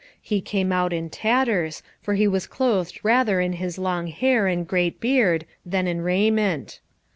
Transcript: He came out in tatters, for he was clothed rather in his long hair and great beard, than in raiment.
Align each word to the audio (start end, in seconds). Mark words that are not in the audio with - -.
He 0.19 0.41
came 0.41 0.71
out 0.71 0.93
in 0.93 1.11
tatters, 1.11 1.83
for 2.01 2.15
he 2.15 2.27
was 2.27 2.47
clothed 2.47 2.99
rather 3.03 3.39
in 3.39 3.53
his 3.53 3.77
long 3.77 4.07
hair 4.07 4.47
and 4.47 4.67
great 4.67 4.99
beard, 4.99 5.45
than 5.63 5.85
in 5.85 6.01
raiment. 6.01 6.79